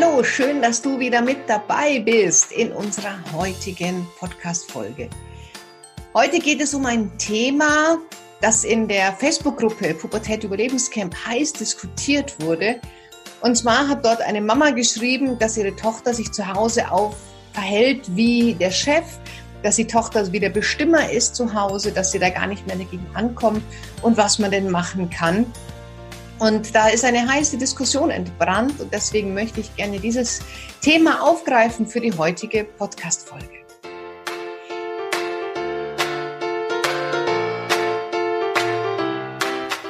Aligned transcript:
Hallo, 0.00 0.22
schön, 0.22 0.62
dass 0.62 0.80
du 0.80 1.00
wieder 1.00 1.20
mit 1.20 1.38
dabei 1.48 1.98
bist 1.98 2.52
in 2.52 2.70
unserer 2.70 3.18
heutigen 3.32 4.06
Podcast-Folge. 4.20 5.10
Heute 6.14 6.38
geht 6.38 6.60
es 6.60 6.72
um 6.72 6.86
ein 6.86 7.18
Thema, 7.18 7.98
das 8.40 8.62
in 8.62 8.86
der 8.86 9.12
Facebook-Gruppe 9.14 9.94
Pubertät 9.94 10.44
Überlebenscamp 10.44 11.16
heiß 11.26 11.54
diskutiert 11.54 12.40
wurde. 12.40 12.80
Und 13.40 13.56
zwar 13.56 13.88
hat 13.88 14.04
dort 14.04 14.20
eine 14.20 14.40
Mama 14.40 14.70
geschrieben, 14.70 15.36
dass 15.36 15.56
ihre 15.56 15.74
Tochter 15.74 16.14
sich 16.14 16.30
zu 16.30 16.46
Hause 16.46 16.88
auf 16.92 17.16
verhält 17.52 18.14
wie 18.14 18.54
der 18.54 18.70
Chef, 18.70 19.04
dass 19.64 19.76
die 19.76 19.86
Tochter 19.86 20.30
wie 20.30 20.38
der 20.38 20.50
Bestimmer 20.50 21.10
ist 21.10 21.34
zu 21.34 21.52
Hause, 21.52 21.90
dass 21.90 22.12
sie 22.12 22.20
da 22.20 22.30
gar 22.30 22.46
nicht 22.46 22.64
mehr 22.68 22.76
dagegen 22.76 23.06
ankommt 23.14 23.64
und 24.02 24.16
was 24.16 24.38
man 24.38 24.52
denn 24.52 24.70
machen 24.70 25.10
kann. 25.10 25.44
Und 26.38 26.72
da 26.72 26.88
ist 26.88 27.04
eine 27.04 27.28
heiße 27.28 27.58
Diskussion 27.58 28.10
entbrannt 28.10 28.80
und 28.80 28.92
deswegen 28.92 29.34
möchte 29.34 29.58
ich 29.58 29.74
gerne 29.74 29.98
dieses 29.98 30.40
Thema 30.80 31.20
aufgreifen 31.20 31.84
für 31.84 32.00
die 32.00 32.12
heutige 32.16 32.62
Podcast-Folge. 32.62 33.58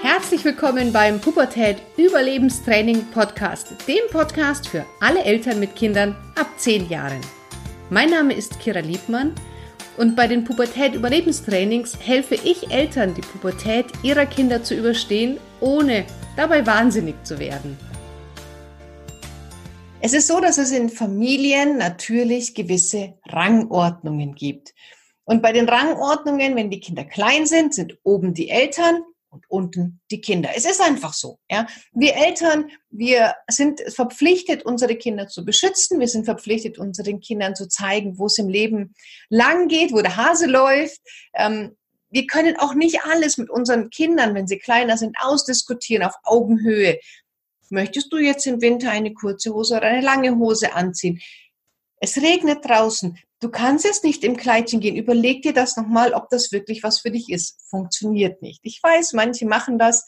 Herzlich 0.02 0.42
willkommen 0.42 0.90
beim 0.90 1.20
Pubertät 1.20 1.82
Überlebenstraining 1.98 3.10
Podcast, 3.10 3.74
dem 3.86 4.10
Podcast 4.10 4.68
für 4.68 4.86
alle 5.00 5.24
Eltern 5.24 5.60
mit 5.60 5.76
Kindern 5.76 6.16
ab 6.34 6.48
10 6.56 6.88
Jahren. 6.88 7.20
Mein 7.90 8.08
Name 8.08 8.32
ist 8.32 8.58
Kira 8.58 8.80
Liebmann 8.80 9.34
und 9.98 10.16
bei 10.16 10.26
den 10.26 10.44
Pubertät-Überlebenstrainings 10.44 11.98
helfe 12.00 12.36
ich 12.36 12.70
Eltern, 12.70 13.12
die 13.12 13.20
Pubertät 13.20 13.86
ihrer 14.02 14.24
Kinder 14.24 14.62
zu 14.62 14.74
überstehen, 14.74 15.38
ohne 15.60 16.06
dabei 16.38 16.64
wahnsinnig 16.64 17.16
zu 17.24 17.40
werden. 17.40 17.76
Es 20.00 20.12
ist 20.12 20.28
so, 20.28 20.40
dass 20.40 20.56
es 20.56 20.70
in 20.70 20.88
Familien 20.88 21.76
natürlich 21.78 22.54
gewisse 22.54 23.14
Rangordnungen 23.26 24.36
gibt. 24.36 24.72
Und 25.24 25.42
bei 25.42 25.52
den 25.52 25.68
Rangordnungen, 25.68 26.54
wenn 26.54 26.70
die 26.70 26.78
Kinder 26.78 27.04
klein 27.04 27.46
sind, 27.46 27.74
sind 27.74 27.98
oben 28.04 28.34
die 28.34 28.50
Eltern 28.50 29.02
und 29.30 29.44
unten 29.50 30.00
die 30.12 30.20
Kinder. 30.20 30.50
Es 30.54 30.64
ist 30.64 30.80
einfach 30.80 31.12
so. 31.12 31.40
Ja? 31.50 31.66
Wir 31.92 32.14
Eltern, 32.14 32.70
wir 32.90 33.34
sind 33.48 33.80
verpflichtet, 33.92 34.64
unsere 34.64 34.94
Kinder 34.94 35.26
zu 35.26 35.44
beschützen. 35.44 35.98
Wir 35.98 36.08
sind 36.08 36.24
verpflichtet, 36.24 36.78
unseren 36.78 37.18
Kindern 37.18 37.56
zu 37.56 37.68
zeigen, 37.68 38.16
wo 38.16 38.26
es 38.26 38.38
im 38.38 38.48
Leben 38.48 38.94
lang 39.28 39.66
geht, 39.66 39.92
wo 39.92 40.00
der 40.00 40.16
Hase 40.16 40.46
läuft. 40.46 41.00
Ähm, 41.34 41.76
wir 42.10 42.26
können 42.26 42.56
auch 42.58 42.74
nicht 42.74 43.04
alles 43.04 43.38
mit 43.38 43.50
unseren 43.50 43.90
Kindern, 43.90 44.34
wenn 44.34 44.46
sie 44.46 44.58
kleiner 44.58 44.96
sind, 44.96 45.16
ausdiskutieren 45.20 46.04
auf 46.04 46.14
Augenhöhe. 46.24 46.98
Möchtest 47.70 48.12
du 48.12 48.18
jetzt 48.18 48.46
im 48.46 48.60
Winter 48.60 48.90
eine 48.90 49.12
kurze 49.12 49.52
Hose 49.52 49.76
oder 49.76 49.86
eine 49.86 50.00
lange 50.00 50.36
Hose 50.36 50.74
anziehen? 50.74 51.20
Es 52.00 52.16
regnet 52.16 52.64
draußen. 52.64 53.18
Du 53.40 53.50
kannst 53.50 53.84
jetzt 53.84 54.04
nicht 54.04 54.24
im 54.24 54.36
Kleidchen 54.36 54.80
gehen. 54.80 54.96
Überleg 54.96 55.42
dir 55.42 55.52
das 55.52 55.76
nochmal, 55.76 56.12
ob 56.14 56.28
das 56.30 56.50
wirklich 56.50 56.82
was 56.82 57.00
für 57.00 57.10
dich 57.10 57.28
ist. 57.30 57.58
Funktioniert 57.68 58.42
nicht. 58.42 58.60
Ich 58.62 58.80
weiß, 58.82 59.12
manche 59.12 59.46
machen 59.46 59.78
das. 59.78 60.06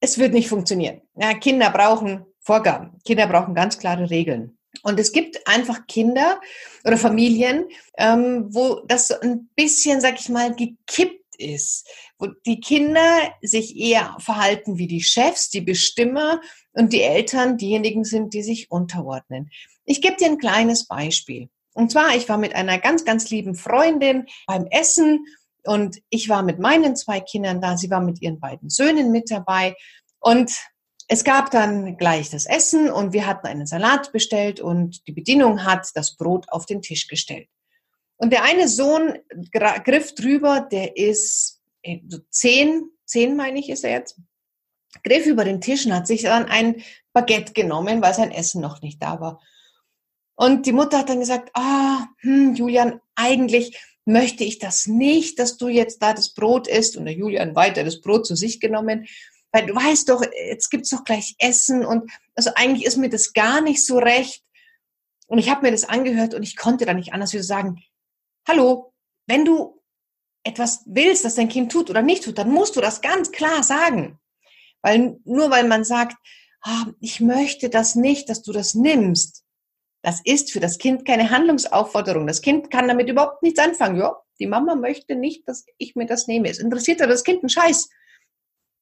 Es 0.00 0.18
wird 0.18 0.32
nicht 0.32 0.48
funktionieren. 0.48 1.02
Ja, 1.16 1.34
Kinder 1.34 1.70
brauchen 1.70 2.24
Vorgaben. 2.40 2.98
Kinder 3.04 3.26
brauchen 3.26 3.54
ganz 3.54 3.78
klare 3.78 4.10
Regeln. 4.10 4.58
Und 4.82 4.98
es 4.98 5.12
gibt 5.12 5.46
einfach 5.46 5.86
Kinder 5.86 6.40
oder 6.84 6.96
Familien, 6.96 7.68
ähm, 7.96 8.46
wo 8.50 8.80
das 8.86 9.10
ein 9.12 9.48
bisschen, 9.54 10.00
sag 10.00 10.18
ich 10.18 10.28
mal, 10.28 10.54
gekippt 10.54 11.23
ist, 11.34 11.88
wo 12.18 12.28
die 12.46 12.60
Kinder 12.60 13.32
sich 13.42 13.76
eher 13.76 14.16
verhalten 14.18 14.78
wie 14.78 14.86
die 14.86 15.02
Chefs, 15.02 15.50
die 15.50 15.60
Bestimmer 15.60 16.40
und 16.72 16.92
die 16.92 17.02
Eltern 17.02 17.56
diejenigen 17.56 18.04
sind, 18.04 18.34
die 18.34 18.42
sich 18.42 18.70
unterordnen. 18.70 19.50
Ich 19.84 20.00
gebe 20.00 20.16
dir 20.16 20.26
ein 20.26 20.38
kleines 20.38 20.86
Beispiel. 20.86 21.48
Und 21.72 21.90
zwar, 21.90 22.14
ich 22.16 22.28
war 22.28 22.38
mit 22.38 22.54
einer 22.54 22.78
ganz, 22.78 23.04
ganz 23.04 23.30
lieben 23.30 23.54
Freundin 23.54 24.26
beim 24.46 24.66
Essen 24.66 25.26
und 25.64 26.00
ich 26.08 26.28
war 26.28 26.42
mit 26.42 26.58
meinen 26.58 26.94
zwei 26.96 27.20
Kindern 27.20 27.60
da. 27.60 27.76
Sie 27.76 27.90
war 27.90 28.00
mit 28.00 28.22
ihren 28.22 28.38
beiden 28.38 28.70
Söhnen 28.70 29.10
mit 29.10 29.30
dabei. 29.30 29.74
Und 30.20 30.52
es 31.08 31.24
gab 31.24 31.50
dann 31.50 31.96
gleich 31.96 32.30
das 32.30 32.46
Essen 32.46 32.90
und 32.90 33.12
wir 33.12 33.26
hatten 33.26 33.46
einen 33.46 33.66
Salat 33.66 34.12
bestellt 34.12 34.60
und 34.60 35.06
die 35.06 35.12
Bedienung 35.12 35.64
hat 35.64 35.90
das 35.94 36.16
Brot 36.16 36.48
auf 36.48 36.64
den 36.64 36.80
Tisch 36.80 37.08
gestellt. 37.08 37.48
Und 38.24 38.30
der 38.30 38.44
eine 38.44 38.68
Sohn 38.68 39.18
griff 39.52 40.14
drüber, 40.14 40.66
der 40.72 40.96
ist 40.96 41.60
äh, 41.82 41.98
so 42.08 42.20
zehn, 42.30 42.88
zehn 43.04 43.36
meine 43.36 43.60
ich 43.60 43.68
ist 43.68 43.84
er 43.84 43.90
jetzt, 43.90 44.18
griff 45.02 45.26
über 45.26 45.44
den 45.44 45.60
Tisch 45.60 45.84
und 45.84 45.92
hat 45.92 46.06
sich 46.06 46.22
dann 46.22 46.46
ein 46.46 46.82
Baguette 47.12 47.52
genommen, 47.52 48.00
weil 48.00 48.14
sein 48.14 48.30
Essen 48.30 48.62
noch 48.62 48.80
nicht 48.80 49.02
da 49.02 49.20
war. 49.20 49.42
Und 50.36 50.64
die 50.64 50.72
Mutter 50.72 51.00
hat 51.00 51.10
dann 51.10 51.20
gesagt, 51.20 51.50
ah, 51.52 52.06
hm, 52.20 52.54
Julian, 52.54 52.98
eigentlich 53.14 53.78
möchte 54.06 54.42
ich 54.42 54.58
das 54.58 54.86
nicht, 54.86 55.38
dass 55.38 55.58
du 55.58 55.68
jetzt 55.68 56.00
da 56.00 56.14
das 56.14 56.32
Brot 56.32 56.66
isst. 56.66 56.96
Und 56.96 57.04
der 57.04 57.12
Julian 57.12 57.54
weiter 57.54 57.84
das 57.84 58.00
Brot 58.00 58.26
zu 58.26 58.36
sich 58.36 58.58
genommen. 58.58 59.06
Weil 59.52 59.66
du 59.66 59.74
weißt 59.74 60.08
doch, 60.08 60.24
jetzt 60.48 60.70
gibt's 60.70 60.88
doch 60.88 61.04
gleich 61.04 61.34
Essen 61.38 61.84
und 61.84 62.10
also 62.34 62.52
eigentlich 62.54 62.86
ist 62.86 62.96
mir 62.96 63.10
das 63.10 63.34
gar 63.34 63.60
nicht 63.60 63.84
so 63.84 63.98
recht. 63.98 64.42
Und 65.26 65.36
ich 65.36 65.50
habe 65.50 65.60
mir 65.60 65.72
das 65.72 65.84
angehört 65.84 66.32
und 66.32 66.42
ich 66.42 66.56
konnte 66.56 66.86
da 66.86 66.94
nicht 66.94 67.12
anders 67.12 67.34
wie 67.34 67.42
sagen, 67.42 67.82
hallo, 68.46 68.92
wenn 69.26 69.44
du 69.44 69.80
etwas 70.44 70.82
willst, 70.86 71.24
dass 71.24 71.36
dein 71.36 71.48
Kind 71.48 71.72
tut 71.72 71.90
oder 71.90 72.02
nicht 72.02 72.24
tut, 72.24 72.38
dann 72.38 72.50
musst 72.50 72.76
du 72.76 72.80
das 72.80 73.00
ganz 73.00 73.32
klar 73.32 73.62
sagen. 73.62 74.18
Weil 74.82 75.18
nur 75.24 75.50
weil 75.50 75.66
man 75.66 75.84
sagt, 75.84 76.16
ah, 76.60 76.86
ich 77.00 77.20
möchte 77.20 77.70
das 77.70 77.94
nicht, 77.94 78.28
dass 78.28 78.42
du 78.42 78.52
das 78.52 78.74
nimmst, 78.74 79.44
das 80.04 80.20
ist 80.22 80.52
für 80.52 80.60
das 80.60 80.76
Kind 80.76 81.06
keine 81.06 81.30
Handlungsaufforderung. 81.30 82.26
Das 82.26 82.42
Kind 82.42 82.70
kann 82.70 82.88
damit 82.88 83.08
überhaupt 83.08 83.42
nichts 83.42 83.58
anfangen. 83.58 83.96
Ja, 83.96 84.14
die 84.38 84.46
Mama 84.46 84.74
möchte 84.74 85.16
nicht, 85.16 85.48
dass 85.48 85.64
ich 85.78 85.96
mir 85.96 86.04
das 86.04 86.26
nehme. 86.26 86.50
Es 86.50 86.58
interessiert 86.58 87.00
ja 87.00 87.06
das 87.06 87.24
Kind 87.24 87.42
einen 87.42 87.48
Scheiß. 87.48 87.88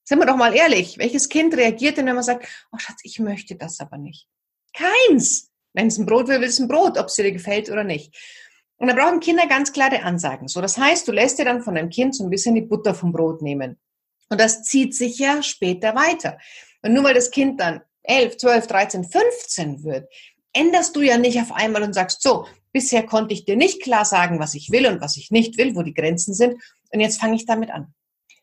Sind 0.02 0.18
wir 0.18 0.26
doch 0.26 0.36
mal 0.36 0.52
ehrlich. 0.52 0.98
Welches 0.98 1.28
Kind 1.28 1.56
reagiert 1.56 1.96
denn, 1.96 2.06
wenn 2.06 2.16
man 2.16 2.24
sagt, 2.24 2.48
oh 2.72 2.78
Schatz, 2.78 2.98
ich 3.04 3.20
möchte 3.20 3.54
das 3.54 3.78
aber 3.78 3.98
nicht? 3.98 4.26
Keins. 4.74 5.52
Wenn 5.72 5.86
es 5.86 5.96
ein 5.96 6.06
Brot 6.06 6.26
will, 6.26 6.40
will 6.40 6.48
es 6.48 6.58
ein 6.58 6.66
Brot, 6.66 6.98
ob 6.98 7.06
es 7.06 7.14
dir 7.14 7.30
gefällt 7.30 7.70
oder 7.70 7.84
nicht. 7.84 8.12
Und 8.82 8.88
da 8.88 8.94
brauchen 8.94 9.20
Kinder 9.20 9.46
ganz 9.46 9.72
klare 9.72 10.02
Ansagen. 10.02 10.48
So, 10.48 10.60
das 10.60 10.76
heißt, 10.76 11.06
du 11.06 11.12
lässt 11.12 11.38
dir 11.38 11.44
dann 11.44 11.62
von 11.62 11.76
deinem 11.76 11.88
Kind 11.88 12.16
so 12.16 12.24
ein 12.24 12.30
bisschen 12.30 12.56
die 12.56 12.62
Butter 12.62 12.96
vom 12.96 13.12
Brot 13.12 13.40
nehmen. 13.40 13.78
Und 14.28 14.40
das 14.40 14.64
zieht 14.64 14.96
sich 14.96 15.20
ja 15.20 15.40
später 15.40 15.94
weiter. 15.94 16.36
Und 16.82 16.92
nur 16.92 17.04
weil 17.04 17.14
das 17.14 17.30
Kind 17.30 17.60
dann 17.60 17.82
11, 18.02 18.38
12, 18.38 18.66
13, 18.66 19.04
15 19.04 19.84
wird, 19.84 20.12
änderst 20.52 20.96
du 20.96 21.00
ja 21.00 21.16
nicht 21.16 21.38
auf 21.40 21.52
einmal 21.52 21.84
und 21.84 21.92
sagst, 21.92 22.22
so, 22.22 22.44
bisher 22.72 23.06
konnte 23.06 23.34
ich 23.34 23.44
dir 23.44 23.54
nicht 23.54 23.80
klar 23.84 24.04
sagen, 24.04 24.40
was 24.40 24.56
ich 24.56 24.72
will 24.72 24.88
und 24.88 25.00
was 25.00 25.16
ich 25.16 25.30
nicht 25.30 25.58
will, 25.58 25.76
wo 25.76 25.82
die 25.82 25.94
Grenzen 25.94 26.34
sind. 26.34 26.60
Und 26.90 26.98
jetzt 26.98 27.20
fange 27.20 27.36
ich 27.36 27.46
damit 27.46 27.70
an. 27.70 27.94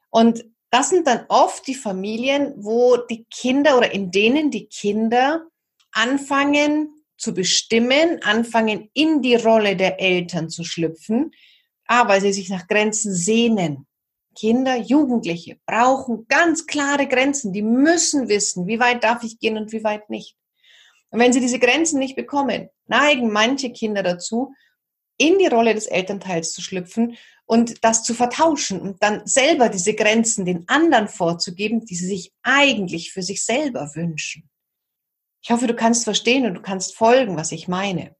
Und 0.09 0.45
das 0.69 0.89
sind 0.89 1.05
dann 1.05 1.25
oft 1.27 1.67
die 1.67 1.75
Familien, 1.75 2.53
wo 2.55 2.95
die 2.95 3.25
Kinder 3.25 3.77
oder 3.77 3.91
in 3.91 4.09
denen 4.09 4.51
die 4.51 4.67
Kinder 4.67 5.47
anfangen 5.91 6.98
zu 7.19 7.33
bestimmen, 7.33 8.23
anfangen 8.23 8.89
in 8.93 9.21
die 9.21 9.35
Rolle 9.35 9.75
der 9.75 9.99
Eltern 9.99 10.49
zu 10.49 10.63
schlüpfen, 10.63 11.31
ah, 11.85 12.07
weil 12.07 12.21
sie 12.21 12.33
sich 12.33 12.49
nach 12.49 12.67
Grenzen 12.67 13.13
sehnen. 13.13 13.85
Kinder, 14.35 14.77
Jugendliche 14.77 15.57
brauchen 15.65 16.25
ganz 16.27 16.65
klare 16.65 17.07
Grenzen. 17.07 17.51
Die 17.51 17.61
müssen 17.61 18.29
wissen, 18.29 18.67
wie 18.67 18.79
weit 18.79 19.03
darf 19.03 19.23
ich 19.23 19.37
gehen 19.37 19.57
und 19.57 19.71
wie 19.73 19.83
weit 19.83 20.09
nicht. 20.09 20.37
Und 21.09 21.19
wenn 21.19 21.33
sie 21.33 21.41
diese 21.41 21.59
Grenzen 21.59 21.99
nicht 21.99 22.15
bekommen, 22.15 22.69
neigen 22.87 23.31
manche 23.31 23.71
Kinder 23.71 24.01
dazu, 24.01 24.53
in 25.17 25.37
die 25.37 25.47
Rolle 25.47 25.73
des 25.73 25.87
Elternteils 25.87 26.53
zu 26.53 26.61
schlüpfen 26.61 27.17
und 27.45 27.83
das 27.83 28.03
zu 28.03 28.13
vertauschen 28.13 28.79
und 28.79 29.03
dann 29.03 29.25
selber 29.25 29.67
diese 29.67 29.93
Grenzen 29.93 30.45
den 30.45 30.69
anderen 30.69 31.09
vorzugeben, 31.09 31.83
die 31.83 31.95
sie 31.95 32.07
sich 32.07 32.31
eigentlich 32.41 33.11
für 33.11 33.23
sich 33.23 33.43
selber 33.43 33.91
wünschen. 33.95 34.49
Ich 35.41 35.51
hoffe, 35.51 35.67
du 35.67 35.75
kannst 35.75 36.03
verstehen 36.03 36.45
und 36.45 36.55
du 36.55 36.61
kannst 36.61 36.95
folgen, 36.95 37.37
was 37.37 37.51
ich 37.51 37.67
meine. 37.67 38.15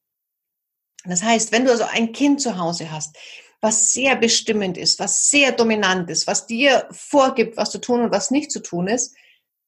Das 1.05 1.23
heißt, 1.23 1.51
wenn 1.51 1.65
du 1.65 1.71
also 1.71 1.85
ein 1.85 2.11
Kind 2.11 2.41
zu 2.41 2.57
Hause 2.57 2.91
hast, 2.91 3.17
was 3.61 3.91
sehr 3.91 4.15
bestimmend 4.15 4.77
ist, 4.77 4.99
was 4.99 5.29
sehr 5.29 5.51
dominant 5.51 6.09
ist, 6.09 6.27
was 6.27 6.47
dir 6.47 6.87
vorgibt, 6.91 7.57
was 7.57 7.71
zu 7.71 7.79
tun 7.79 8.01
und 8.01 8.11
was 8.11 8.31
nicht 8.31 8.51
zu 8.51 8.61
tun 8.61 8.87
ist, 8.87 9.15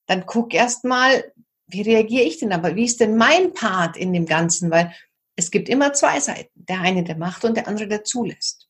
dann 0.08 0.26
guck 0.26 0.54
erst 0.54 0.84
mal, 0.84 1.32
wie 1.68 1.82
reagiere 1.82 2.24
ich 2.24 2.38
denn 2.38 2.52
aber? 2.52 2.76
Wie 2.76 2.86
ist 2.86 3.00
denn 3.00 3.16
mein 3.16 3.54
Part 3.54 3.98
in 3.98 4.14
dem 4.14 4.26
Ganzen? 4.26 4.72
Weil 4.72 4.94
es 5.36 5.52
gibt 5.52 5.70
immer 5.70 5.94
zwei 5.94 6.20
Seiten. 6.20 6.52
Der 6.56 6.82
eine, 6.82 7.04
der 7.04 7.18
macht 7.18 7.46
und 7.46 7.56
der 7.56 7.68
andere, 7.68 7.88
der 7.88 8.04
zulässt. 8.04 8.68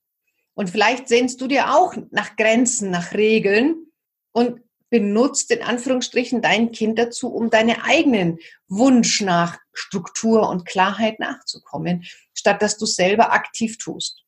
Und 0.54 0.70
vielleicht 0.70 1.08
sehnst 1.08 1.42
du 1.42 1.48
dir 1.48 1.74
auch 1.74 1.96
nach 2.12 2.36
Grenzen, 2.36 2.92
nach 2.92 3.14
Regeln 3.14 3.88
und 4.32 4.62
benutzt 4.92 5.50
in 5.52 5.64
Anführungsstrichen 5.64 6.42
dein 6.42 6.72
Kind 6.72 7.00
dazu, 7.00 7.34
um 7.34 7.50
deine 7.50 7.84
eigenen 7.86 8.38
Wunsch 8.68 9.22
nach 9.22 9.58
Struktur 9.74 10.48
und 10.50 10.66
Klarheit 10.66 11.18
nachzukommen, 11.20 12.04
statt 12.34 12.62
dass 12.62 12.78
du 12.78 12.86
selber 12.86 13.32
aktiv 13.32 13.78
tust. 13.78 14.24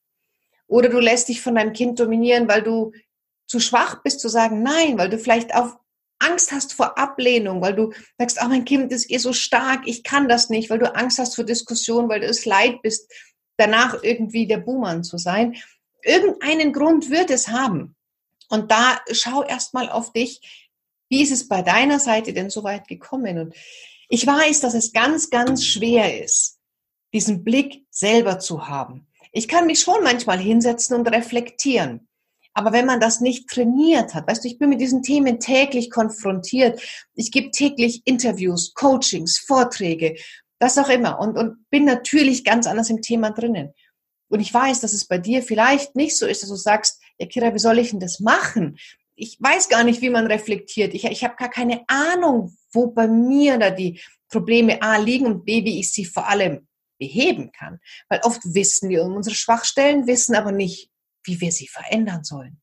Oder 0.68 0.89
du 0.89 1.00
lässt 1.00 1.27
dich 1.27 1.42
von 1.42 1.56
deinem 1.56 1.74
Kind 1.74 2.00
dominieren, 2.00 2.48
weil 2.48 2.63
du 2.63 2.94
zu 3.45 3.60
schwach 3.60 4.01
bist 4.04 4.21
zu 4.21 4.30
sagen 4.30 4.63
Nein, 4.63 4.98
weil 4.98 5.10
du 5.10 5.19
vielleicht 5.19 5.54
auf 5.54 5.77
Angst 6.19 6.54
hast 6.54 6.74
vor 6.74 6.98
Ablehnung, 6.98 7.62
weil 7.62 7.75
du 7.75 7.92
sagst, 8.18 8.39
oh, 8.42 8.48
mein 8.48 8.63
Kind 8.63 8.94
ist 8.94 9.12
eh 9.12 9.18
so 9.18 9.33
stark, 9.33 9.81
ich 9.86 10.04
kann 10.04 10.30
das 10.30 10.50
nicht, 10.50 10.69
weil 10.69 10.80
du 10.80 10.95
Angst 10.95 11.19
hast 11.19 11.36
vor 11.36 11.44
Diskussion, 11.44 12.07
weil 12.07 12.21
du 12.21 12.27
es 12.27 12.45
leid 12.45 12.81
bist, 12.81 13.12
danach 13.57 14.01
irgendwie 14.01 14.48
der 14.48 14.59
Buhmann 14.59 15.04
zu 15.04 15.18
sein. 15.18 15.57
Irgendeinen 16.01 16.71
Grund 16.71 17.09
wird 17.09 17.30
es 17.30 17.50
haben. 17.50 17.98
Und 18.50 18.72
da 18.72 19.00
schau 19.12 19.44
erstmal 19.44 19.90
auf 19.90 20.13
dich. 20.13 20.68
Wie 21.10 21.22
ist 21.22 21.31
es 21.31 21.48
bei 21.48 21.62
deiner 21.62 22.00
Seite 22.00 22.34
denn 22.34 22.50
so 22.50 22.63
weit 22.63 22.88
gekommen? 22.88 23.38
Und 23.38 23.56
ich 24.10 24.25
weiß, 24.25 24.62
dass 24.62 24.74
es 24.74 24.94
ganz, 24.94 25.30
ganz 25.30 25.66
schwer 25.66 26.24
ist, 26.24 26.60
diesen 27.13 27.44
Blick 27.44 27.86
selber 27.90 28.40
zu 28.40 28.68
haben. 28.68 29.07
Ich 29.31 29.48
kann 29.48 29.66
mich 29.66 29.80
schon 29.80 30.04
manchmal 30.04 30.40
hinsetzen 30.40 30.95
und 30.95 31.07
reflektieren. 31.07 32.07
Aber 32.54 32.72
wenn 32.72 32.86
man 32.86 33.00
das 33.00 33.19
nicht 33.19 33.50
trainiert 33.50 34.13
hat, 34.13 34.28
weißt 34.28 34.44
du, 34.44 34.48
ich 34.48 34.60
bin 34.60 34.69
mit 34.69 34.80
diesen 34.80 35.01
Themen 35.01 35.40
täglich 35.40 35.90
konfrontiert. 35.90 36.80
Ich 37.16 37.31
gebe 37.31 37.50
täglich 37.50 38.04
Interviews, 38.06 38.74
Coachings, 38.75 39.40
Vorträge, 39.40 40.16
was 40.60 40.78
auch 40.78 40.90
immer 40.90 41.19
und, 41.19 41.36
und 41.38 41.68
bin 41.69 41.86
natürlich 41.86 42.44
ganz 42.44 42.68
anders 42.68 42.90
im 42.90 43.01
Thema 43.01 43.31
drinnen. 43.31 43.74
Und 44.30 44.40
ich 44.40 44.54
weiß, 44.54 44.80
dass 44.81 44.94
es 44.94 45.06
bei 45.06 45.18
dir 45.18 45.42
vielleicht 45.44 45.95
nicht 45.95 46.18
so 46.18 46.25
ist, 46.25 46.44
dass 46.44 46.50
du 46.50 46.56
sagst, 46.56 47.01
ja 47.19 47.27
Kira, 47.27 47.54
wie 47.54 47.60
soll 47.60 47.80
ich 47.80 47.92
denn 47.92 48.00
das 48.00 48.19
machen? 48.19 48.77
Ich 49.15 49.38
weiß 49.39 49.69
gar 49.69 49.83
nicht, 49.83 50.01
wie 50.01 50.10
man 50.10 50.27
reflektiert. 50.27 50.94
Ich, 50.94 51.06
ich 51.06 51.24
habe 51.24 51.36
gar 51.36 51.50
keine 51.50 51.83
Ahnung, 51.88 52.56
wo 52.71 52.88
bei 52.88 53.07
mir 53.07 53.57
da 53.57 53.69
die 53.69 54.01
Probleme 54.30 54.81
A 54.81 54.98
liegen 54.98 55.27
und 55.27 55.45
B, 55.45 55.63
wie 55.63 55.80
ich 55.80 55.92
sie 55.92 56.06
vor 56.06 56.27
allem 56.27 56.68
beheben 56.98 57.51
kann. 57.51 57.80
Weil 58.10 58.21
oft 58.24 58.42
wissen 58.44 58.89
wir 58.89 59.04
um 59.04 59.15
unsere 59.15 59.36
Schwachstellen, 59.36 60.07
wissen 60.07 60.36
aber 60.36 60.51
nicht, 60.51 60.89
wie 61.24 61.39
wir 61.39 61.51
sie 61.51 61.68
verändern 61.68 62.24
sollen. 62.24 62.62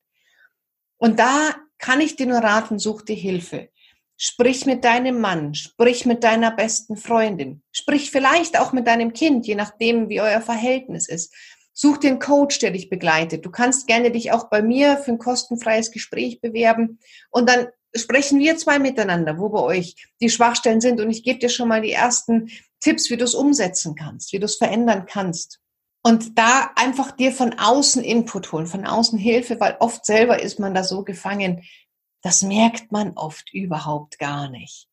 Und 0.97 1.19
da 1.19 1.57
kann 1.79 2.01
ich 2.01 2.17
dir 2.17 2.27
nur 2.27 2.39
raten, 2.39 2.79
such 2.79 3.03
dir 3.03 3.17
Hilfe. 3.17 3.71
Sprich 4.17 4.67
mit 4.67 4.85
deinem 4.85 5.19
Mann, 5.21 5.55
sprich 5.55 6.05
mit 6.05 6.25
deiner 6.25 6.51
besten 6.51 6.99
Freundin, 6.99 7.63
sprich 7.73 8.11
vielleicht 8.11 8.59
auch 8.59 8.75
mit 8.75 8.87
deinem 8.87 9.15
Kind, 9.15 9.47
je 9.47 9.55
nachdem, 9.55 10.11
wie 10.11 10.21
euer 10.21 10.43
Verhältnis 10.43 11.09
ist. 11.09 11.35
Such 11.73 11.99
einen 12.05 12.19
Coach, 12.19 12.59
der 12.59 12.73
dich 12.73 12.91
begleitet. 12.91 13.45
Du 13.45 13.51
kannst 13.51 13.87
gerne 13.87 14.11
dich 14.11 14.33
auch 14.33 14.51
bei 14.51 14.63
mir 14.63 14.99
für 14.99 15.13
ein 15.13 15.19
kostenfreies 15.19 15.91
Gespräch 15.91 16.41
bewerben 16.41 16.99
und 17.31 17.49
dann 17.49 17.69
sprechen 17.95 18.39
wir 18.39 18.57
zwei 18.57 18.79
miteinander, 18.79 19.39
wo 19.39 19.49
bei 19.49 19.61
euch 19.61 19.95
die 20.21 20.31
Schwachstellen 20.31 20.81
sind 20.81 21.01
und 21.01 21.11
ich 21.11 21.23
gebe 21.23 21.39
dir 21.39 21.49
schon 21.49 21.69
mal 21.69 21.81
die 21.81 21.93
ersten 21.93 22.51
Tipps, 22.81 23.11
wie 23.11 23.17
du 23.17 23.25
es 23.25 23.35
umsetzen 23.35 23.95
kannst, 23.95 24.33
wie 24.33 24.39
du 24.39 24.47
es 24.47 24.57
verändern 24.57 25.07
kannst. 25.07 25.61
Und 26.03 26.39
da 26.39 26.71
einfach 26.77 27.13
dir 27.13 27.31
von 27.31 27.59
außen 27.59 28.03
Input 28.03 28.53
holen, 28.53 28.67
von 28.67 28.87
außen 28.87 29.19
Hilfe, 29.19 29.61
weil 29.61 29.77
oft 29.81 30.07
selber 30.07 30.41
ist 30.41 30.59
man 30.59 30.73
da 30.73 30.83
so 30.83 31.05
gefangen. 31.05 31.63
Das 32.23 32.43
merkt 32.43 32.91
man 32.91 33.13
oft 33.17 33.53
überhaupt 33.53 34.19
gar 34.19 34.49
nicht. 34.49 34.89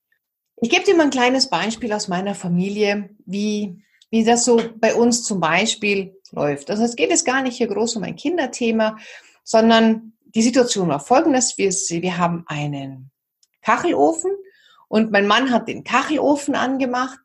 Ich 0.60 0.70
gebe 0.70 0.84
dir 0.84 0.96
mal 0.96 1.04
ein 1.04 1.10
kleines 1.10 1.50
Beispiel 1.50 1.94
aus 1.94 2.08
meiner 2.08 2.36
Familie, 2.36 3.12
wie, 3.26 3.84
wie 4.10 4.26
das 4.26 4.44
so 4.44 4.62
bei 4.78 4.96
uns 4.96 5.24
zum 5.24 5.40
Beispiel 5.40 6.17
läuft. 6.32 6.70
Also 6.70 6.84
es 6.84 6.96
geht 6.96 7.10
jetzt 7.10 7.26
gar 7.26 7.42
nicht 7.42 7.58
hier 7.58 7.68
groß 7.68 7.96
um 7.96 8.04
ein 8.04 8.16
Kinderthema, 8.16 8.98
sondern 9.44 10.14
die 10.22 10.42
Situation 10.42 10.90
war 10.90 11.00
folgendes. 11.00 11.58
Wir, 11.58 11.72
wir 11.72 12.18
haben 12.18 12.44
einen 12.48 13.12
Kachelofen 13.62 14.32
und 14.88 15.12
mein 15.12 15.28
Mann 15.28 15.52
hat 15.52 15.68
den 15.68 15.84
Kachelofen 15.84 16.56
angemacht 16.56 17.20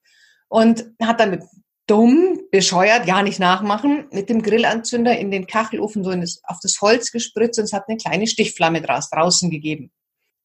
und 0.48 0.84
hat 1.00 1.20
dann 1.20 1.30
mit 1.30 1.42
dumm, 1.86 2.40
bescheuert, 2.50 3.06
gar 3.06 3.22
nicht 3.22 3.40
nachmachen, 3.40 4.06
mit 4.12 4.28
dem 4.28 4.42
Grillanzünder 4.42 5.18
in 5.18 5.30
den 5.30 5.46
Kachelofen 5.46 6.04
so 6.04 6.14
das, 6.14 6.40
auf 6.44 6.58
das 6.62 6.80
Holz 6.80 7.10
gespritzt 7.10 7.58
und 7.58 7.64
es 7.64 7.72
hat 7.72 7.88
eine 7.88 7.98
kleine 7.98 8.26
Stichflamme 8.26 8.80
draus, 8.80 9.10
draußen 9.10 9.50
gegeben. 9.50 9.90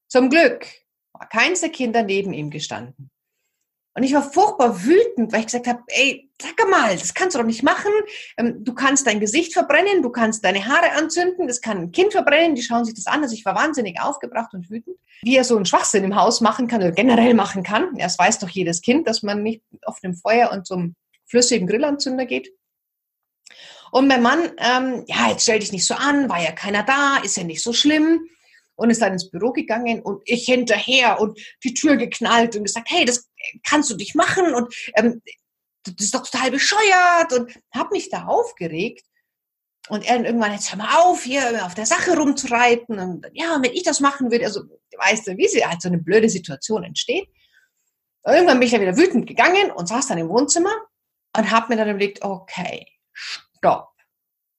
Zum 0.08 0.30
Glück 0.30 0.66
war 1.14 1.28
keins 1.30 1.62
der 1.62 1.70
Kinder 1.70 2.04
neben 2.04 2.34
ihm 2.34 2.50
gestanden. 2.50 3.12
Und 3.98 4.04
ich 4.04 4.14
war 4.14 4.22
furchtbar 4.22 4.86
wütend, 4.86 5.34
weil 5.34 5.40
ich 5.40 5.48
gesagt 5.48 5.66
habe, 5.66 5.82
ey, 5.88 6.30
sag 6.40 6.70
mal, 6.70 6.96
das 6.96 7.16
kannst 7.16 7.34
du 7.36 7.40
doch 7.40 7.48
nicht 7.48 7.64
machen. 7.64 7.92
Ähm, 8.38 8.64
du 8.64 8.76
kannst 8.76 9.08
dein 9.08 9.20
Gesicht 9.20 9.54
verbrennen, 9.54 10.04
du 10.04 10.12
kannst 10.12 10.46
deine 10.46 10.68
Haare 10.68 10.92
anzünden, 10.92 11.48
das 11.48 11.62
kann 11.62 11.80
ein 11.80 11.92
Kind 11.92 12.12
verbrennen, 12.12 12.54
die 12.54 12.62
schauen 12.62 12.86
sich 12.86 12.94
das 12.94 13.08
an. 13.08 13.24
Also 13.24 13.34
ich 13.34 13.44
war 13.44 13.56
wahnsinnig 13.56 14.00
aufgebracht 14.00 14.54
und 14.54 14.70
wütend, 14.70 14.98
wie 15.24 15.36
er 15.36 15.44
so 15.44 15.56
einen 15.56 15.66
Schwachsinn 15.66 16.04
im 16.04 16.16
Haus 16.16 16.42
machen 16.42 16.68
kann 16.68 16.82
oder 16.82 16.92
generell 16.92 17.34
machen 17.34 17.64
kann. 17.64 17.96
Das 17.96 18.20
weiß 18.20 18.38
doch 18.38 18.50
jedes 18.50 18.84
Kind, 18.84 19.08
dass 19.08 19.24
man 19.24 19.42
nicht 19.42 19.64
auf 19.82 20.00
dem 20.00 20.14
Feuer 20.14 20.52
und 20.52 20.68
zum 20.68 20.96
flüssigen 21.26 21.66
Grillanzünder 21.66 22.28
geht. 22.28 22.52
Und 23.92 24.08
mein 24.08 24.22
Mann, 24.22 24.52
ähm, 24.60 25.06
ja, 25.08 25.30
jetzt 25.30 25.42
stell 25.42 25.58
dich 25.58 25.72
nicht 25.72 25.88
so 25.88 25.96
an, 25.96 26.30
war 26.30 26.44
ja 26.44 26.52
keiner 26.52 26.84
da, 26.84 27.18
ist 27.24 27.36
ja 27.36 27.44
nicht 27.44 27.64
so 27.64 27.74
schlimm. 27.74 28.30
Und 28.80 28.92
ist 28.92 29.02
dann 29.02 29.14
ins 29.14 29.32
Büro 29.32 29.54
gegangen 29.54 30.04
und 30.04 30.22
ich 30.26 30.46
hinterher 30.46 31.20
und 31.20 31.40
die 31.64 31.74
Tür 31.74 31.96
geknallt 31.96 32.56
und 32.56 32.66
gesagt, 32.66 32.90
hey, 32.92 33.06
das 33.06 33.28
kannst 33.64 33.90
du 33.90 33.96
dich 33.96 34.16
machen 34.16 34.54
und 34.54 34.74
ähm, 34.96 35.22
das 35.84 36.06
ist 36.06 36.16
doch 36.16 36.28
total 36.28 36.52
bescheuert 36.52 37.34
und 37.34 37.54
habe 37.74 37.90
mich 37.92 38.10
da 38.10 38.26
aufgeregt. 38.26 39.06
Und 39.90 40.06
er 40.06 40.24
irgendwann, 40.24 40.52
jetzt 40.52 40.70
hör 40.72 40.78
mal 40.78 40.98
auf, 40.98 41.24
hier 41.24 41.66
auf 41.66 41.74
der 41.74 41.86
Sache 41.86 42.18
rumzureiten. 42.18 43.00
Und 43.00 43.26
ja, 43.34 43.58
wenn 43.62 43.72
ich 43.72 43.84
das 43.84 44.02
machen 44.02 44.32
würde, 44.32 44.46
also 44.46 44.64
weißt 44.98 45.28
du, 45.28 45.38
wie 45.38 45.48
sie 45.48 45.66
halt 45.66 45.82
so 45.82 45.88
eine 45.88 46.00
blöde 46.00 46.30
Situation 46.30 46.84
entsteht. 46.84 47.30
Und 48.24 48.34
irgendwann 48.34 48.60
bin 48.60 48.66
ich 48.66 48.74
dann 48.74 48.82
wieder 48.82 48.98
wütend 48.98 49.28
gegangen 49.28 49.72
und 49.72 49.88
saß 49.88 50.08
dann 50.08 50.18
im 50.18 50.28
Wohnzimmer 50.28 50.74
und 51.36 51.52
habe 51.52 51.70
mir 51.70 51.78
dann 51.78 51.90
überlegt, 51.90 52.22
okay, 52.22 52.86
stopp, 53.14 53.94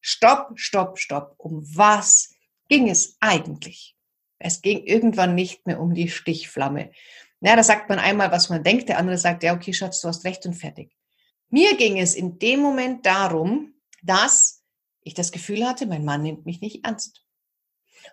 stopp, 0.00 0.58
stopp, 0.58 0.98
stopp. 0.98 1.34
Um 1.36 1.62
was 1.76 2.34
ging 2.68 2.88
es 2.88 3.18
eigentlich? 3.20 3.96
Es 4.38 4.62
ging 4.62 4.84
irgendwann 4.84 5.34
nicht 5.34 5.66
mehr 5.66 5.80
um 5.80 5.92
die 5.92 6.08
Stichflamme. 6.08 6.92
Na, 7.40 7.54
da 7.54 7.62
sagt 7.62 7.88
man 7.88 7.98
einmal, 7.98 8.32
was 8.32 8.48
man 8.48 8.64
denkt, 8.64 8.88
der 8.88 8.98
andere 8.98 9.18
sagt, 9.18 9.42
ja, 9.42 9.54
okay, 9.54 9.72
Schatz, 9.72 10.00
du 10.00 10.08
hast 10.08 10.24
recht 10.24 10.44
und 10.46 10.54
fertig. 10.54 10.96
Mir 11.50 11.76
ging 11.76 11.98
es 11.98 12.14
in 12.14 12.38
dem 12.38 12.60
Moment 12.60 13.06
darum, 13.06 13.74
dass 14.02 14.62
ich 15.02 15.14
das 15.14 15.32
Gefühl 15.32 15.66
hatte, 15.66 15.86
mein 15.86 16.04
Mann 16.04 16.22
nimmt 16.22 16.46
mich 16.46 16.60
nicht 16.60 16.84
ernst. 16.84 17.24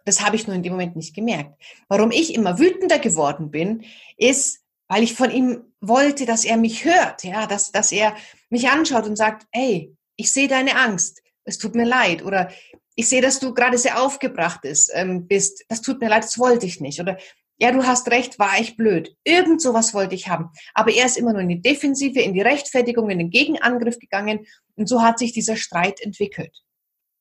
Das 0.05 0.21
habe 0.21 0.35
ich 0.35 0.47
nur 0.47 0.55
in 0.55 0.63
dem 0.63 0.73
Moment 0.73 0.95
nicht 0.95 1.15
gemerkt. 1.15 1.61
Warum 1.87 2.11
ich 2.11 2.33
immer 2.33 2.59
wütender 2.59 2.99
geworden 2.99 3.51
bin, 3.51 3.83
ist, 4.17 4.61
weil 4.87 5.03
ich 5.03 5.13
von 5.13 5.31
ihm 5.31 5.73
wollte, 5.81 6.25
dass 6.25 6.45
er 6.45 6.57
mich 6.57 6.85
hört, 6.85 7.23
ja, 7.23 7.47
dass, 7.47 7.71
dass 7.71 7.91
er 7.91 8.15
mich 8.49 8.69
anschaut 8.69 9.05
und 9.05 9.15
sagt, 9.15 9.47
hey, 9.51 9.95
ich 10.15 10.31
sehe 10.31 10.47
deine 10.47 10.75
Angst, 10.75 11.21
es 11.43 11.57
tut 11.57 11.75
mir 11.75 11.85
leid 11.85 12.23
oder 12.23 12.51
ich 12.95 13.09
sehe, 13.09 13.21
dass 13.21 13.39
du 13.39 13.53
gerade 13.53 13.77
sehr 13.77 14.01
aufgebracht 14.01 14.63
ist, 14.63 14.91
ähm, 14.93 15.27
bist, 15.27 15.65
das 15.67 15.81
tut 15.81 15.99
mir 15.99 16.09
leid, 16.09 16.23
das 16.23 16.39
wollte 16.39 16.65
ich 16.65 16.79
nicht 16.79 16.99
oder 16.99 17.17
ja, 17.57 17.71
du 17.71 17.85
hast 17.85 18.09
recht, 18.09 18.37
war 18.37 18.59
ich 18.59 18.75
blöd. 18.75 19.15
Irgend 19.23 19.61
sowas 19.61 19.93
wollte 19.93 20.15
ich 20.15 20.27
haben. 20.27 20.49
Aber 20.73 20.91
er 20.91 21.05
ist 21.05 21.17
immer 21.17 21.31
nur 21.31 21.41
in 21.41 21.49
die 21.49 21.61
Defensive, 21.61 22.19
in 22.19 22.33
die 22.33 22.41
Rechtfertigung, 22.41 23.09
in 23.09 23.19
den 23.19 23.29
Gegenangriff 23.29 23.97
gegangen 23.99 24.45
und 24.75 24.87
so 24.87 25.01
hat 25.01 25.19
sich 25.19 25.31
dieser 25.31 25.55
Streit 25.55 26.01
entwickelt. 26.01 26.63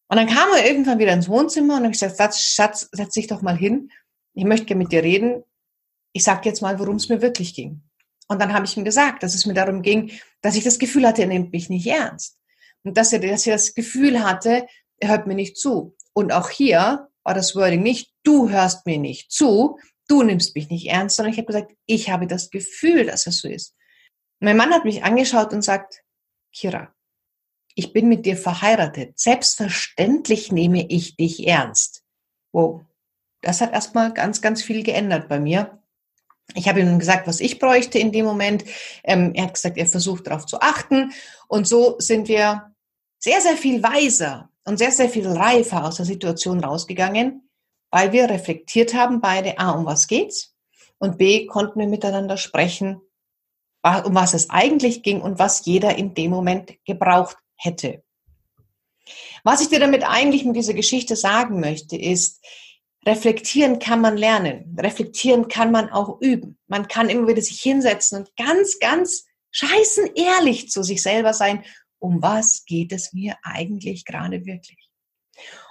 Und 0.09 0.17
dann 0.17 0.27
kam 0.27 0.49
er 0.57 0.67
irgendwann 0.67 0.99
wieder 0.99 1.13
ins 1.13 1.29
Wohnzimmer 1.29 1.77
und 1.77 1.83
habe 1.83 1.93
gesagt, 1.93 2.17
Schatz, 2.19 2.41
Schatz, 2.41 2.89
setz 2.93 3.15
dich 3.15 3.27
doch 3.27 3.43
mal 3.43 3.57
hin. 3.57 3.91
Ich 4.35 4.45
möchte 4.45 4.67
gerne 4.67 4.83
mit 4.83 4.93
dir 4.93 5.03
reden. 5.03 5.45
Ich 6.13 6.25
sag 6.25 6.45
jetzt 6.47 6.63
mal, 6.63 6.79
worum 6.79 6.97
es 6.97 7.09
mir 7.09 7.23
wirklich 7.23 7.55
ging. 7.55 7.83
Und 8.29 8.41
dann 8.41 8.53
habe 8.53 8.65
ich 8.65 8.77
ihm 8.77 8.85
gesagt, 8.85 9.23
dass 9.23 9.35
es 9.35 9.47
mir 9.47 9.55
darum 9.55 9.83
ging, 9.83 10.13
dass 10.41 10.57
ich 10.57 10.65
das 10.65 10.79
Gefühl 10.79 11.07
hatte, 11.07 11.23
er 11.23 11.29
nimmt 11.29 11.53
mich 11.53 11.69
nicht 11.69 11.87
ernst. 11.87 12.39
Und 12.83 12.97
dass 12.97 13.13
er, 13.13 13.21
dass 13.21 13.47
er 13.47 13.55
das 13.55 13.75
Gefühl 13.75 14.23
hatte, 14.23 14.67
er 14.99 15.09
hört 15.09 15.27
mir 15.27 15.35
nicht 15.35 15.57
zu. 15.57 15.97
Und 16.13 16.33
auch 16.33 16.51
hier 16.51 17.09
war 17.23 17.35
das 17.35 17.55
Wording 17.57 17.83
nicht, 17.83 18.13
du 18.23 18.51
hörst 18.51 18.87
mir 18.87 18.99
nicht 18.99 19.33
zu, 19.33 19.79
du 20.09 20.23
nimmst 20.23 20.55
mich 20.55 20.71
nicht 20.71 20.89
ernst, 20.89 21.17
sondern 21.17 21.33
ich 21.33 21.39
habe 21.39 21.47
gesagt, 21.47 21.73
ich 21.87 22.11
habe 22.11 22.27
das 22.27 22.51
Gefühl, 22.51 23.07
dass 23.07 23.27
es 23.27 23.39
so 23.39 23.49
ist. 23.49 23.75
Mein 24.41 24.57
Mann 24.57 24.73
hat 24.73 24.85
mich 24.85 25.05
angeschaut 25.05 25.53
und 25.53 25.63
sagt, 25.63 26.03
Kira, 26.53 26.95
ich 27.75 27.93
bin 27.93 28.09
mit 28.09 28.27
dir 28.27 28.37
verheiratet. 28.37 29.19
Selbstverständlich 29.19 30.53
nehme 30.53 30.87
ich 30.89 31.17
dich 31.17 31.47
ernst. 31.47 32.03
Wow. 32.53 32.83
Das 33.41 33.61
hat 33.61 33.73
erstmal 33.73 34.13
ganz, 34.13 34.41
ganz 34.41 34.63
viel 34.63 34.83
geändert 34.83 35.29
bei 35.29 35.41
mir. 35.41 35.83
Ich 36.55 36.69
habe 36.69 36.81
ihm 36.81 36.99
gesagt, 36.99 37.27
was 37.27 37.41
ich 37.41 37.59
bräuchte 37.59 37.99
in 37.99 38.13
dem 38.13 38.25
Moment. 38.25 38.65
Ähm, 39.03 39.33
er 39.35 39.45
hat 39.45 39.55
gesagt, 39.55 39.77
er 39.77 39.87
versucht 39.87 40.27
darauf 40.27 40.47
zu 40.47 40.61
achten. 40.61 41.13
Und 41.49 41.67
so 41.67 41.97
sind 41.99 42.29
wir 42.29 42.75
sehr, 43.19 43.41
sehr 43.41 43.57
viel 43.57 43.83
weiser 43.83 44.51
und 44.65 44.79
sehr, 44.79 44.93
sehr 44.93 45.09
viel 45.09 45.27
reifer 45.27 45.85
aus 45.85 45.97
der 45.97 46.07
Situation 46.07 46.63
rausgegangen, 46.63 47.44
weil 47.95 48.11
wir 48.11 48.29
reflektiert 48.29 48.93
haben, 48.93 49.21
beide, 49.21 49.57
A, 49.61 49.71
um 49.71 49.87
was 49.87 50.09
geht's? 50.09 50.53
Und 50.99 51.17
B, 51.17 51.47
konnten 51.47 51.79
wir 51.79 51.87
miteinander 51.87 52.37
sprechen, 52.37 53.01
um 53.85 54.17
was 54.17 54.35
es 54.35 54.51
eigentlich 54.51 55.05
ging 55.05 55.21
und 55.21 55.39
was 55.39 55.65
jeder 55.65 55.97
in 55.97 56.13
dem 56.13 56.33
Moment 56.33 56.73
gebraucht 56.85 57.37
hätte. 57.55 58.03
Was 59.45 59.61
ich 59.61 59.69
dir 59.69 59.79
damit 59.79 60.03
eigentlich 60.03 60.45
mit 60.45 60.57
dieser 60.57 60.75
Geschichte 60.75 61.15
sagen 61.15 61.61
möchte, 61.61 61.97
ist, 61.97 62.45
Reflektieren 63.07 63.79
kann 63.79 64.01
man 64.01 64.17
lernen. 64.17 64.77
Reflektieren 64.77 65.47
kann 65.47 65.71
man 65.71 65.89
auch 65.91 66.21
üben. 66.21 66.59
Man 66.67 66.89
kann 66.89 67.09
immer 67.09 67.29
wieder 67.29 67.43
sich 67.43 67.61
hinsetzen 67.61 68.19
und 68.19 68.37
ganz, 68.37 68.81
ganz 68.81 69.25
scheißen 69.53 70.17
ehrlich 70.17 70.69
zu 70.69 70.83
sich 70.83 71.01
selber 71.01 71.33
sein. 71.33 71.65
Um 72.01 72.21
was 72.23 72.65
geht 72.65 72.91
es 72.91 73.13
mir 73.13 73.37
eigentlich 73.45 74.05
gerade 74.05 74.47
wirklich? 74.47 74.91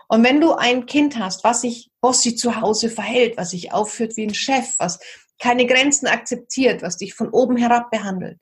Und 0.07 0.23
wenn 0.23 0.41
du 0.41 0.53
ein 0.53 0.85
Kind 0.85 1.17
hast, 1.17 1.43
was 1.43 1.61
sich 1.61 1.89
bossy 2.01 2.35
zu 2.35 2.59
Hause 2.59 2.89
verhält, 2.89 3.37
was 3.37 3.51
sich 3.51 3.71
aufführt 3.71 4.17
wie 4.17 4.27
ein 4.27 4.33
Chef, 4.33 4.75
was 4.77 4.99
keine 5.39 5.65
Grenzen 5.65 6.07
akzeptiert, 6.07 6.81
was 6.81 6.97
dich 6.97 7.13
von 7.13 7.29
oben 7.29 7.57
herab 7.57 7.91
behandelt, 7.91 8.39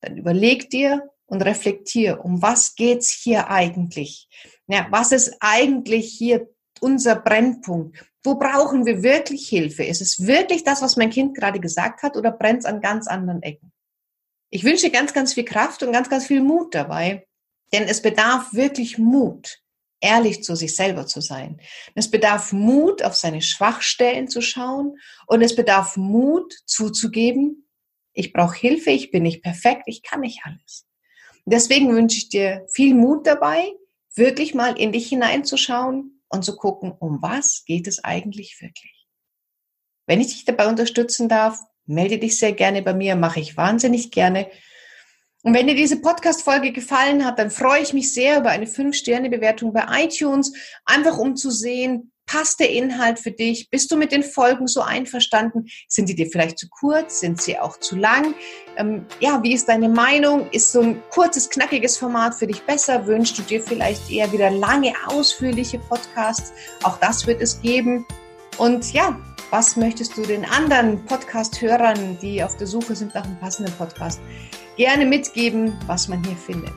dann 0.00 0.16
überleg 0.16 0.70
dir 0.70 1.08
und 1.26 1.42
reflektier, 1.42 2.24
um 2.24 2.42
was 2.42 2.74
geht's 2.74 3.10
hier 3.10 3.48
eigentlich? 3.48 4.28
Ja, 4.66 4.86
was 4.90 5.12
ist 5.12 5.36
eigentlich 5.40 6.12
hier 6.12 6.48
unser 6.80 7.16
Brennpunkt? 7.16 8.04
Wo 8.24 8.34
brauchen 8.34 8.84
wir 8.86 9.02
wirklich 9.02 9.48
Hilfe? 9.48 9.84
Ist 9.84 10.02
es 10.02 10.26
wirklich 10.26 10.64
das, 10.64 10.82
was 10.82 10.96
mein 10.96 11.10
Kind 11.10 11.36
gerade 11.36 11.60
gesagt 11.60 12.02
hat 12.02 12.16
oder 12.16 12.30
brennt 12.30 12.60
es 12.60 12.66
an 12.66 12.80
ganz 12.80 13.06
anderen 13.06 13.42
Ecken? 13.42 13.72
Ich 14.50 14.64
wünsche 14.64 14.90
ganz, 14.90 15.14
ganz 15.14 15.32
viel 15.32 15.44
Kraft 15.44 15.82
und 15.82 15.92
ganz, 15.92 16.10
ganz 16.10 16.26
viel 16.26 16.42
Mut 16.42 16.74
dabei, 16.74 17.26
denn 17.72 17.84
es 17.84 18.02
bedarf 18.02 18.52
wirklich 18.52 18.98
Mut, 18.98 19.61
ehrlich 20.02 20.42
zu 20.42 20.54
sich 20.54 20.76
selber 20.76 21.06
zu 21.06 21.20
sein. 21.20 21.60
Es 21.94 22.10
bedarf 22.10 22.52
Mut, 22.52 23.02
auf 23.02 23.14
seine 23.14 23.40
Schwachstellen 23.40 24.28
zu 24.28 24.42
schauen 24.42 24.98
und 25.26 25.40
es 25.40 25.54
bedarf 25.54 25.96
Mut, 25.96 26.52
zuzugeben, 26.66 27.68
ich 28.12 28.32
brauche 28.32 28.56
Hilfe, 28.56 28.90
ich 28.90 29.10
bin 29.10 29.22
nicht 29.22 29.42
perfekt, 29.42 29.84
ich 29.86 30.02
kann 30.02 30.20
nicht 30.20 30.40
alles. 30.44 30.86
deswegen 31.46 31.94
wünsche 31.94 32.18
ich 32.18 32.28
dir 32.28 32.66
viel 32.70 32.94
Mut 32.94 33.26
dabei, 33.26 33.72
wirklich 34.14 34.54
mal 34.54 34.78
in 34.78 34.92
dich 34.92 35.08
hineinzuschauen 35.08 36.22
und 36.28 36.44
zu 36.44 36.56
gucken, 36.56 36.92
um 36.92 37.22
was 37.22 37.64
geht 37.64 37.86
es 37.86 38.04
eigentlich 38.04 38.60
wirklich. 38.60 39.06
Wenn 40.06 40.20
ich 40.20 40.28
dich 40.28 40.44
dabei 40.44 40.68
unterstützen 40.68 41.28
darf, 41.28 41.58
melde 41.86 42.18
dich 42.18 42.38
sehr 42.38 42.52
gerne 42.52 42.82
bei 42.82 42.92
mir, 42.92 43.16
mache 43.16 43.40
ich 43.40 43.56
wahnsinnig 43.56 44.10
gerne. 44.10 44.50
Und 45.42 45.54
wenn 45.54 45.66
dir 45.66 45.74
diese 45.74 46.00
Podcast-Folge 46.00 46.72
gefallen 46.72 47.24
hat, 47.24 47.38
dann 47.38 47.50
freue 47.50 47.82
ich 47.82 47.92
mich 47.92 48.14
sehr 48.14 48.38
über 48.38 48.50
eine 48.50 48.66
5-Sterne-Bewertung 48.66 49.72
bei 49.72 49.84
iTunes, 50.04 50.52
einfach 50.84 51.18
um 51.18 51.36
zu 51.36 51.50
sehen, 51.50 52.12
Passt 52.26 52.60
der 52.60 52.70
Inhalt 52.70 53.18
für 53.18 53.32
dich? 53.32 53.68
Bist 53.68 53.90
du 53.90 53.96
mit 53.96 54.12
den 54.12 54.22
Folgen 54.22 54.66
so 54.66 54.80
einverstanden? 54.80 55.66
Sind 55.88 56.08
die 56.08 56.14
dir 56.14 56.28
vielleicht 56.30 56.58
zu 56.58 56.68
kurz? 56.70 57.20
Sind 57.20 57.42
sie 57.42 57.58
auch 57.58 57.78
zu 57.78 57.96
lang? 57.96 58.34
Ähm, 58.76 59.04
ja, 59.20 59.42
wie 59.42 59.52
ist 59.52 59.68
deine 59.68 59.88
Meinung? 59.88 60.48
Ist 60.50 60.72
so 60.72 60.80
ein 60.80 61.02
kurzes, 61.10 61.50
knackiges 61.50 61.98
Format 61.98 62.34
für 62.34 62.46
dich 62.46 62.62
besser? 62.62 63.06
Wünschst 63.06 63.36
du 63.36 63.42
dir 63.42 63.62
vielleicht 63.62 64.10
eher 64.10 64.32
wieder 64.32 64.50
lange, 64.50 64.94
ausführliche 65.08 65.78
Podcasts? 65.78 66.52
Auch 66.84 66.96
das 66.98 67.26
wird 67.26 67.42
es 67.42 67.60
geben. 67.60 68.06
Und 68.56 68.92
ja, 68.94 69.20
was 69.50 69.76
möchtest 69.76 70.16
du 70.16 70.22
den 70.22 70.46
anderen 70.46 71.04
Podcast-Hörern, 71.04 72.18
die 72.22 72.42
auf 72.42 72.56
der 72.56 72.66
Suche 72.66 72.94
sind 72.94 73.14
nach 73.14 73.24
einem 73.24 73.38
passenden 73.40 73.74
Podcast, 73.74 74.20
gerne 74.76 75.04
mitgeben, 75.04 75.78
was 75.86 76.08
man 76.08 76.24
hier 76.24 76.36
findet? 76.36 76.72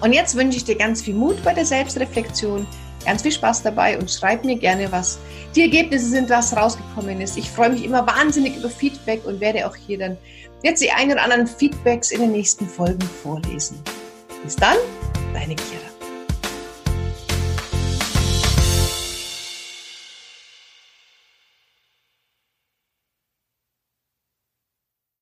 Und 0.00 0.12
jetzt 0.12 0.36
wünsche 0.36 0.56
ich 0.58 0.64
dir 0.64 0.76
ganz 0.76 1.02
viel 1.02 1.14
Mut 1.14 1.42
bei 1.44 1.54
der 1.54 1.64
Selbstreflexion 1.64 2.66
ganz 3.04 3.22
viel 3.22 3.32
Spaß 3.32 3.62
dabei 3.62 3.98
und 3.98 4.10
schreib 4.10 4.44
mir 4.44 4.56
gerne, 4.56 4.90
was 4.90 5.18
die 5.54 5.62
Ergebnisse 5.62 6.06
sind, 6.06 6.30
was 6.30 6.56
rausgekommen 6.56 7.20
ist. 7.20 7.36
Ich 7.36 7.50
freue 7.50 7.70
mich 7.70 7.84
immer 7.84 8.06
wahnsinnig 8.06 8.56
über 8.56 8.70
Feedback 8.70 9.24
und 9.24 9.40
werde 9.40 9.66
auch 9.66 9.76
hier 9.76 9.98
dann 9.98 10.16
jetzt 10.62 10.82
die 10.82 10.90
ein 10.90 11.10
oder 11.10 11.22
anderen 11.22 11.46
Feedbacks 11.46 12.10
in 12.10 12.20
den 12.20 12.32
nächsten 12.32 12.66
Folgen 12.66 13.02
vorlesen. 13.22 13.80
Bis 14.44 14.56
dann, 14.56 14.76
deine 15.32 15.54
Kira. 15.54 15.91